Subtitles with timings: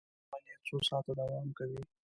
[0.03, 1.79] دا عملیه څو ساعته دوام کوي.